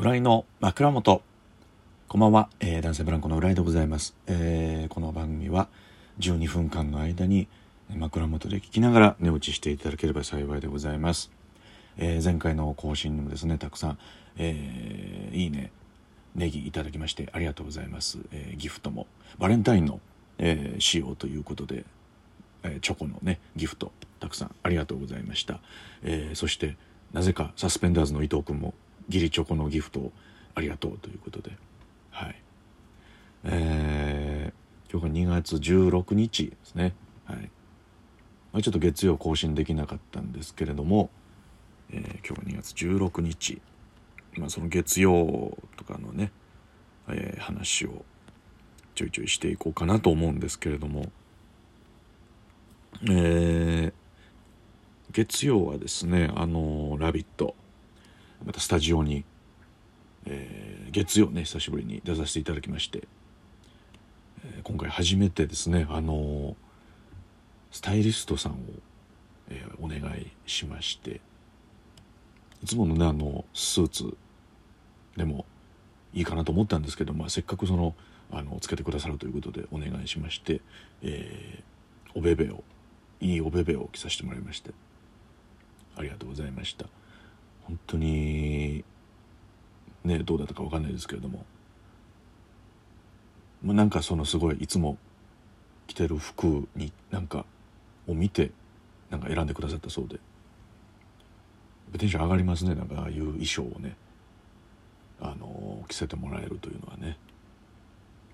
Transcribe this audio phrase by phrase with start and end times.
[0.00, 1.20] 浦井の枕元。
[2.08, 5.68] こんばんは、えー、男性ブランコの浦井でございます、えー、この番組は
[6.20, 7.48] 12分間の間に
[7.94, 11.30] 枕元で聞きながら寝落ちしていただければ幸いでございます、
[11.98, 13.98] えー、前回の更新にもですねたくさん、
[14.38, 15.70] えー、いいね
[16.34, 19.06] ネギいただきましてありがとうございます、え、ギフトも
[19.38, 20.00] バレンタインの、
[20.38, 21.84] えー、仕様ということで、
[22.62, 25.60] え、チョコのねギフトたくさんありがとうございました、
[26.02, 26.78] え、そして
[27.12, 28.72] なぜかサスペンダーズの伊藤君も
[29.10, 30.12] 義理チョコのギフト
[30.54, 31.50] ありがとうということで。
[32.10, 32.42] はい。
[33.44, 36.94] えー、今日が2月16日ですね。
[37.24, 37.50] はい、
[38.52, 41.10] まあ、ちょっと月曜更新できなかったんですけれども、
[41.90, 43.60] えー、今日が2月16日。
[44.36, 46.30] まあその月曜とかのね、
[47.08, 48.04] えー、話を
[48.94, 51.10] ちょいちょいしていこうかなと思うんですけれども。
[53.02, 53.92] えー、
[55.12, 57.54] 月曜はですねあの「ラビット!」
[58.44, 59.24] またスタジオに、
[60.26, 63.06] えー、月曜ね久しぶりに出させていただきまして、
[64.44, 66.56] えー、今回初めてですねあの
[67.70, 68.56] スタイリストさんを、
[69.48, 71.20] えー、お願いしまして
[72.62, 74.16] いつものねあのスーツ
[75.16, 75.44] でも
[76.12, 77.94] いいかなと思ったんですけど、まあ、せっかくその
[78.32, 80.60] あのつけてくださるということでお願いしまして、
[81.02, 82.62] えー、おべべを
[83.20, 84.70] いいおべべを着させてもらいまして
[85.96, 86.99] ありがとうございました。
[87.70, 88.84] 本当に
[90.04, 91.44] ねどうだったか分かんないですけれども
[93.62, 94.98] なんかそのすごいいつも
[95.86, 97.44] 着てる服になんか
[98.08, 98.50] を見て
[99.08, 100.18] なんか選んでくださったそうで
[101.98, 103.96] テンション上がりますねなんかああいう衣装をね
[105.20, 107.18] あの着せてもらえるというのはね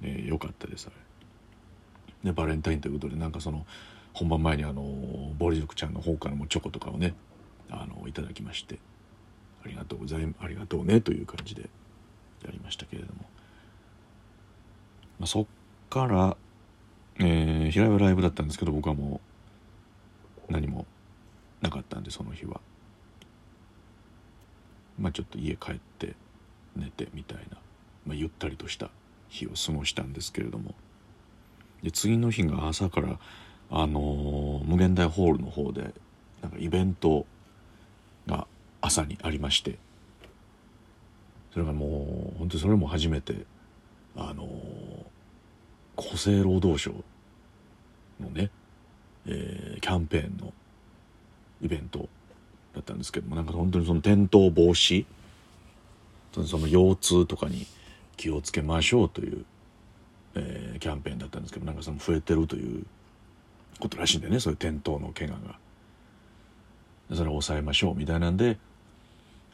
[0.00, 0.96] ね良かったですあれ。
[2.24, 3.66] でバレンタインということでなんかその
[4.14, 4.82] 本番前にあの
[5.36, 7.14] ボリジュクちゃんの方からもチョコとかをね
[7.70, 8.78] あのいただきまして。
[9.66, 11.62] ありがとうございありがとうねという感じで
[12.44, 13.22] やりましたけれども、
[15.18, 15.46] まあ、そっ
[15.90, 16.36] から、
[17.18, 19.20] えー、平井ライブだったんですけど僕はも
[20.48, 20.86] う何も
[21.60, 22.60] なかったんでその日は。
[24.98, 26.14] まあちょっと家帰って
[26.74, 27.58] 寝てみたいな、
[28.06, 28.88] まあ、ゆったりとした
[29.28, 30.74] 日を過ごしたんですけれども。
[31.82, 33.18] で次の日が朝から
[33.70, 35.92] あのー、無限大ホールの方で
[36.40, 37.26] なんかイベント
[38.80, 39.78] 朝にありまして
[41.52, 43.46] それがもう本当にそれも初めて
[44.16, 44.46] あの
[45.96, 46.92] 厚生労働省
[48.20, 48.50] のね、
[49.26, 50.52] えー、キャンペーンの
[51.62, 52.08] イベント
[52.74, 55.06] だったんですけどもなんか本当にその転倒防止
[56.32, 57.66] その腰痛とかに
[58.18, 59.44] 気をつけましょうという、
[60.34, 62.84] えー、キャンペーンだったんですけどなんかその増えてるという
[63.80, 65.58] ことらしいんでねそういう転倒の怪我が。
[67.12, 68.58] それを抑えましょうみたいなんで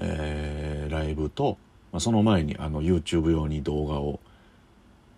[0.00, 1.58] えー、ライブと、
[1.92, 4.18] まあ、その前にあの YouTube 用に動画を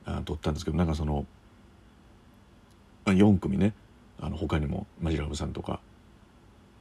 [0.05, 1.25] あ撮ったんですけどなんかその、
[3.05, 3.73] まあ、4組ね
[4.21, 5.81] あの他にもマジラブさんとか、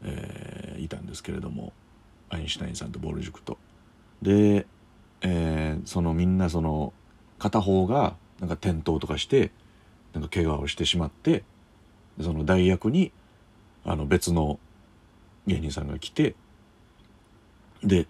[0.04, 1.74] えー、いたんですけれども
[2.30, 3.58] アインシュタインさんとボル塾と。
[4.22, 4.66] で、
[5.22, 6.94] えー、そのみんなその
[7.38, 9.52] 片方がなんか転倒とかして
[10.14, 11.44] なんか怪我をしてしまって
[12.22, 13.12] その代役に
[13.84, 14.60] あの別の
[15.48, 16.36] 芸人さんが来て
[17.84, 18.08] で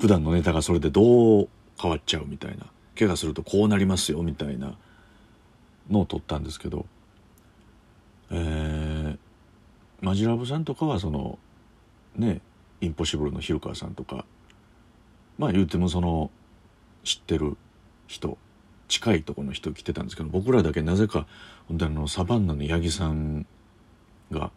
[0.00, 1.48] 普段のネタがそれでどう
[1.80, 2.66] 変わっちゃうみたいな
[2.98, 4.76] 怪我するとこうなりますよみたいな
[5.90, 6.86] のを撮ったんですけど
[8.34, 9.18] えー、
[10.00, 11.38] マジラブさんとかはその
[12.16, 12.40] ね
[12.80, 14.24] インポッシブルの日川さんとか
[15.38, 16.30] まあ言うてもその
[17.04, 17.58] 知ってる
[18.06, 18.38] 人
[18.88, 21.26] 近いとこの人来てたんですけど僕らだけなぜか
[21.68, 23.46] 本当にあのサバンナの八木さん
[24.30, 24.50] が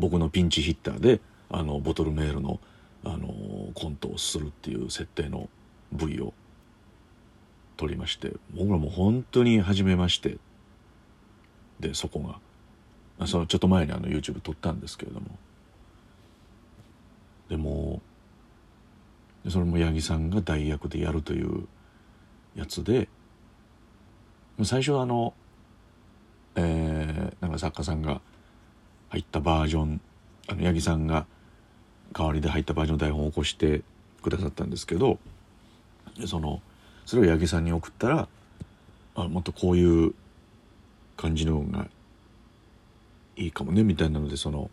[0.00, 2.58] 僕のピンチヒッターであのボトルメールの
[3.02, 3.28] あの
[3.74, 5.48] コントをするっていう設定の
[5.92, 6.34] V を
[7.78, 10.38] 撮りまして僕らも本当に初めまして。
[11.78, 13.26] でそこが。
[13.26, 15.26] そのちょっと前にあの YouTube 撮ったんですけれども。
[17.48, 18.00] でも
[19.48, 21.66] それも八木さんが代役でやるという
[22.54, 23.08] やつで
[24.62, 25.34] 最初はあの
[26.56, 28.20] えー、なんか作家さんが
[29.10, 30.00] 入ったバージョン
[30.48, 31.26] あの八木さんが
[32.12, 33.82] 代わりで入ったバージョンの台本を起こして
[34.22, 35.18] くださったんですけど
[36.26, 36.60] その
[37.06, 38.28] それを八木さんに送ったら
[39.14, 40.14] あもっとこういう
[41.16, 41.86] 感じのが
[43.36, 44.70] いいかもねみたいなのでその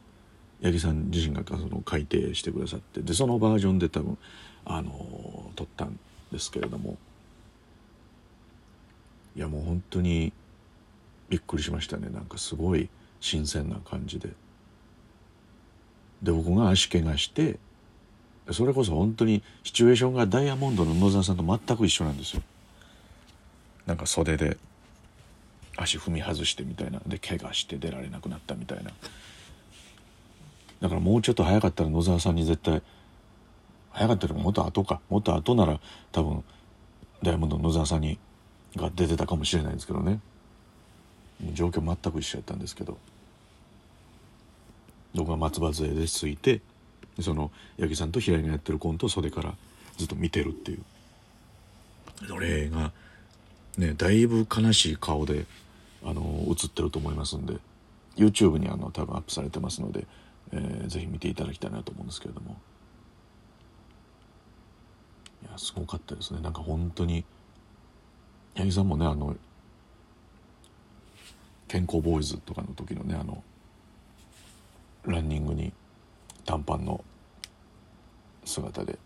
[0.64, 4.18] 八木さん自身がその改訂してくださってでそのバージョンで多分
[4.66, 6.00] あの撮ったん
[6.32, 6.98] ですけれども。
[9.38, 10.34] いやもう本当に
[11.30, 12.10] びっくりしましたね。
[12.10, 12.90] なんかすごい
[13.20, 14.30] 新鮮な感じで。
[16.22, 17.60] で僕が足怪我して
[18.52, 22.42] それこそ本当にシチュエーションがダイヤモンドの野沢さんと全く一緒なんですよ。
[23.86, 24.58] なんか袖で
[25.78, 27.02] 足踏み外してみたいな。
[27.06, 28.92] で怪我して出られなくなったみたいな。
[30.80, 32.82] だからもうちょっと早かったら野沢さんに絶対
[33.92, 35.02] 早かったらもっと後か。
[35.10, 35.80] もっと後なら
[36.12, 36.44] 多分
[37.22, 38.18] ダイヤモンドの野沢さんに
[38.76, 40.20] が出てたかもしれないんですけどね。
[41.54, 42.98] 状況全く一緒やったんですけど
[45.14, 46.62] 僕が松葉杖でついて
[47.22, 49.56] その八木さんと平井がやってるコントを袖から
[49.98, 50.84] ずっと見てるっていう。
[52.28, 52.92] それが
[53.78, 55.46] ねだいぶ悲しい顔で
[56.04, 57.56] あの映ってると思いますんで
[58.16, 60.06] YouTube にあの多分アップされてますので、
[60.52, 62.58] えー、ぜひ見ていただきたいなと思うんですけれども。
[65.44, 66.42] いやすごかったですね。
[66.42, 67.24] なんか本当に
[68.56, 69.36] 八木さんもねあの
[71.68, 73.44] 健康ボーイズとかの時のねあの
[75.06, 75.74] ランニングに
[76.46, 77.04] 短パンの
[78.46, 78.98] 姿で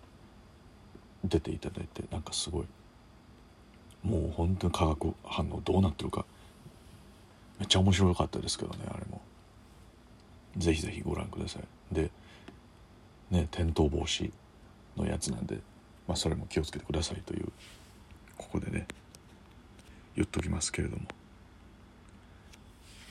[1.24, 2.66] 出ていただいてなんかすごい
[4.04, 6.26] もう本当に化学反応どうなってるか
[7.60, 9.22] めっちゃ面白かったですけどねあれも。
[10.58, 11.64] ぜひぜひご覧ください。
[11.94, 12.12] で
[13.30, 14.32] ね転倒防止
[14.98, 15.60] のやつなんで、
[16.08, 17.52] まあ、それも気をつけてくださいという
[18.38, 18.88] ここでね
[20.16, 21.04] 言っときますけれども。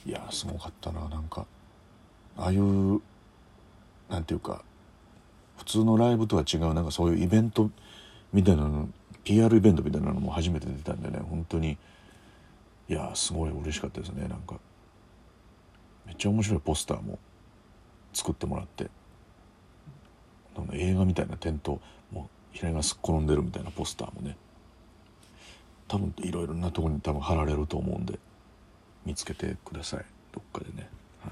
[0.06, 1.08] いやすごかったな。
[1.08, 1.46] なんか
[2.36, 3.00] ああいう
[4.08, 4.64] なんていうか
[5.58, 7.70] 普通のライブとは違うなんかそういうイベント
[8.32, 8.88] みたいなの
[9.24, 11.76] PR イベントみたいなのも初めて出たんでね本当に。
[12.88, 14.26] いやすごい嬉しかったですね。
[14.26, 14.56] なんか
[16.06, 17.18] めっちゃ面白いポスターも
[18.12, 18.90] 作ってもらって。
[20.72, 21.80] 映画みたいなテント
[22.10, 24.36] もう平井がすっ転んでるみたいなポスターもね。
[25.86, 28.18] 多分いろいろなとこに多分貼られると思うんで。
[29.04, 30.04] 見つけてください。
[30.32, 30.88] どっかでね。
[31.24, 31.30] は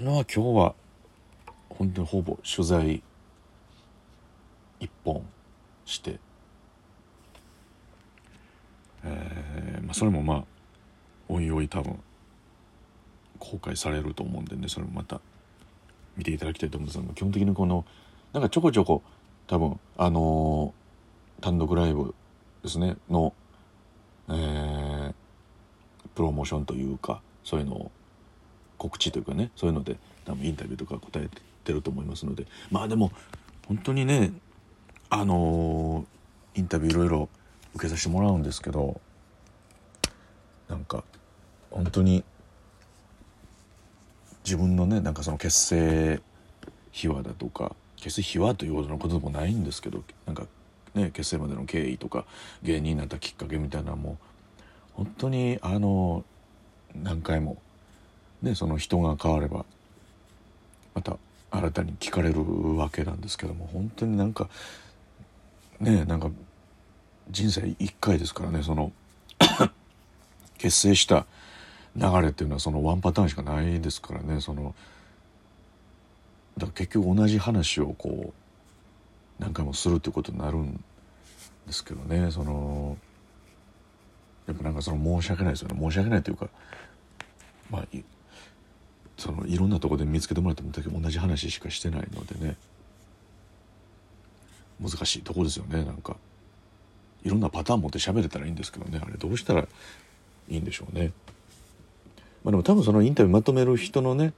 [0.00, 0.04] い。
[0.04, 0.74] まあ今日は
[1.70, 3.02] 本当にほぼ取材
[4.80, 5.22] 一本
[5.84, 6.18] して。
[9.04, 10.44] えー、まあそれもまあ
[11.28, 11.98] おいおい多分
[13.38, 14.68] 公開されると思うんでね。
[14.68, 15.20] それもまた
[16.16, 17.14] 見ていただきたいと思うんですが。
[17.14, 17.84] 基本的にこの
[18.32, 19.02] なんかちょこちょこ
[19.46, 22.14] 多分あのー、単独ライブ
[22.62, 22.96] ですね。
[23.10, 23.32] の
[24.28, 24.75] えー、
[26.16, 27.90] プロモーションというかそういうのを
[28.78, 31.28] 告知というかねそういうので多分インタビューとか答え
[31.62, 32.46] てると思いますので。
[32.72, 33.12] まあでも
[33.68, 34.32] 本当にね
[35.10, 37.28] あのー、インタビューいろいろ
[37.74, 39.00] 受けさせてもらうんですけど
[40.68, 41.04] なんか
[41.70, 42.24] 本当に
[44.44, 46.20] 自分のねなんかその結成
[46.90, 50.46] 秘話だとか結成秘話というほどのことでもないんですけどなんか
[50.96, 52.24] ね、結成までの経緯とか
[52.62, 54.16] 芸人になったきっかけみたいなのも
[54.96, 56.24] 本当にあの
[56.94, 57.58] 何回も、
[58.42, 59.66] ね、その人が変われば
[60.94, 61.18] また
[61.50, 64.48] 新たに聞かれるわけなんですけども本当になんか
[65.80, 66.30] ねなんか
[67.30, 68.92] 人生一回ですからねその
[70.58, 71.26] 結成した
[71.94, 74.74] 流れっていうのはそのワンパターンしかないですからねその
[76.56, 80.82] だから結局同じ話をこう何回もするっていうことになるん
[81.66, 82.96] ですけどねその
[84.46, 85.78] やっぱなんかその申し訳ないですよね。
[85.80, 86.48] 申し訳ないというか
[87.70, 87.86] まあ
[89.16, 92.56] そのいろんなとこで見つけてもらっても同じ話しかしてないのでね。
[94.80, 96.16] 難しいとこですよねなんか。
[97.24, 99.00] いろんなパターン持って喋れたらいいんですけどね。
[99.02, 99.66] あれどうしたらい
[100.48, 101.12] いんでしょうね。
[102.44, 104.32] まあ、でも多分そのインタビューまとめる人のね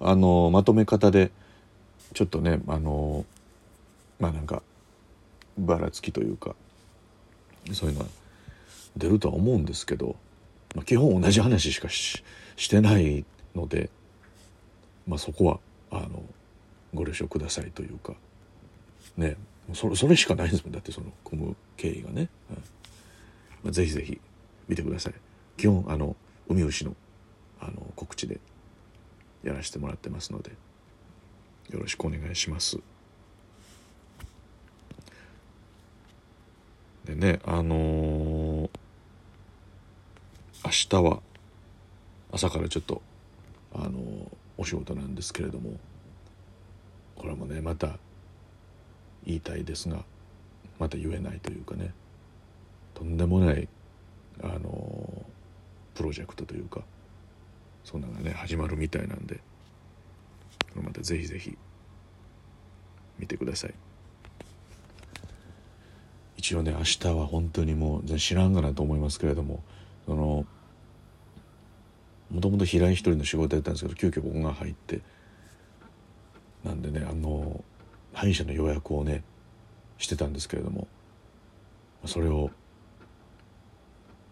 [0.00, 1.30] あのまとめ方で
[2.14, 3.24] ちょっとねあの
[4.18, 4.62] まあなんか
[5.56, 6.56] ばらつきというか
[7.72, 8.06] そういうのは
[8.96, 10.16] 出るとは思うんですけど、
[10.74, 12.22] まあ、基本同じ話しかし
[12.56, 13.90] してないので、
[15.06, 16.22] まあ、そこはあの
[16.94, 18.14] ご了承くださいというか
[19.16, 19.36] ね
[19.74, 20.72] それそれしかないですもん。
[20.72, 22.58] だってその込む経緯がね、はい
[23.64, 24.20] まあ、ぜひぜひ
[24.68, 25.14] 見てください。
[25.56, 26.16] 基本あの
[26.48, 26.96] 海牛の
[27.60, 28.40] あの告知で
[29.44, 30.50] やらせてもらってますので
[31.70, 32.78] よろしくお願いします。
[37.04, 38.31] でねあのー、
[40.64, 41.20] 明日は
[42.30, 43.02] 朝からちょっと
[43.74, 43.98] あの、
[44.58, 45.72] お仕事なんですけれども
[47.16, 47.98] これもねまた
[49.24, 50.04] 言いたいですが
[50.78, 51.92] また言えないというかね
[52.94, 53.68] とんでもない
[54.42, 55.24] あの、
[55.94, 56.82] プロジェクトというか
[57.84, 59.40] そんなのがね始まるみたいなんで
[60.74, 61.56] またぜひぜひ
[63.18, 63.74] 見てください。
[66.36, 69.62] 一応ね明日は本当にもう全然知らんがなと思いますけれども
[70.06, 70.44] その
[72.32, 75.00] もともと平井一人の仕事やったんですけど急遽僕が入って
[76.64, 77.62] なんでねあの
[78.14, 79.22] 歯医者の予約をね
[79.98, 80.88] してたんですけれども
[82.06, 82.50] それを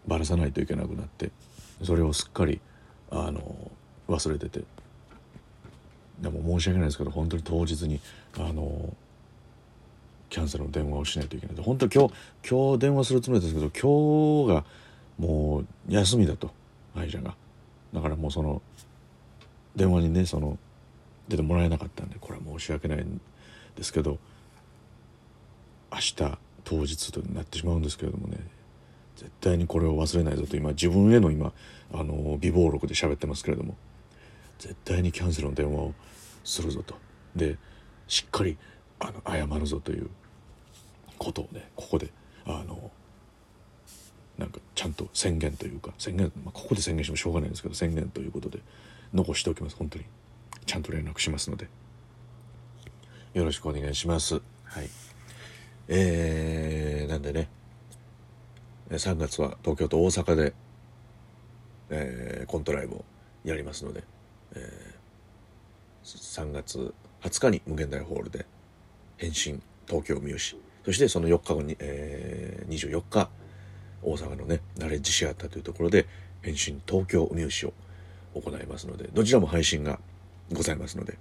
[0.06, 1.30] ばらさないといけなくなって
[1.82, 2.60] それをすっかり
[3.10, 3.70] あの
[4.08, 4.64] 忘れてて
[6.20, 8.00] でも申し訳ないですけど本当に当日に
[8.38, 8.94] あの
[10.30, 12.14] キャンセルの電話をしないといけない本当今日
[12.48, 14.64] 今日電話するつもりですけど今日が
[15.18, 16.50] もう休みだと
[16.94, 17.34] 歯医者が。
[17.92, 18.62] だからもうその
[19.76, 20.58] 電話にねその
[21.28, 23.20] 出てもらえなかったんでこれは申し訳ないん
[23.76, 24.18] ですけど
[25.92, 26.14] 明日
[26.64, 28.38] 当日となってしまうんですけれどもね
[29.16, 31.52] 絶対にこれを忘れないぞと今自分への今
[31.92, 33.76] あの備忘録で喋ってますけれども
[34.58, 35.94] 絶対にキャンセルの電話を
[36.44, 36.94] するぞと。
[37.34, 37.58] で
[38.06, 38.56] しっかり
[38.98, 40.10] あの謝るぞという
[41.18, 42.10] ことをねここで
[42.44, 42.90] あの
[44.40, 48.58] なんかちゃんと宣言というか宣言、まあ、ここで宣言してもしょうがないんですけど宣言ということで
[49.12, 50.04] 残しておきます本当に。
[50.66, 51.68] ちゃんと連絡しますので。
[53.34, 54.40] よろしくお願いします。
[54.64, 54.88] はい。
[55.88, 57.48] えー、なんでね。
[58.90, 60.54] 3月は東京と大阪で、
[61.90, 63.04] えー、コントライブを
[63.44, 64.02] やりますので、
[64.54, 68.46] えー、3月20日に無限大ホールで
[69.16, 73.28] 変身東京ミュージそしてその4日後に、えー、24日
[74.02, 76.06] 大阪のねナレッジシアターというところで
[76.42, 77.72] 変身東京ミュージを
[78.34, 79.98] 行いますのでどちらも配信が
[80.52, 81.18] ございますので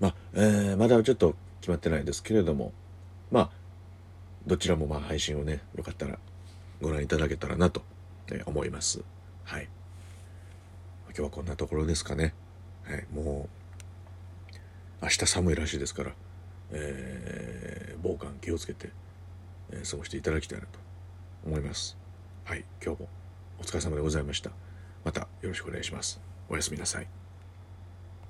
[0.00, 2.72] まあ、えー、まだちょっと決まってないですけれども
[3.30, 3.50] まあ
[4.46, 6.18] どちらもまあ配信をねよかったら
[6.80, 7.82] ご覧いただけたらなと
[8.44, 9.02] 思います。
[9.44, 9.68] はい。
[11.08, 12.34] 今日はこんなところですかね。
[12.84, 13.48] はいも
[14.52, 14.54] う
[15.02, 16.12] 明日寒いらしいですから
[16.72, 18.90] えー、防寒気をつけて、
[19.70, 20.85] えー、過ごしていただきたいなと。
[21.46, 21.96] 思います。
[22.44, 23.08] はい今日も
[23.58, 24.50] お疲れ様でございました。
[25.04, 26.20] またよろしくお願いします。
[26.48, 27.25] おやすみなさい。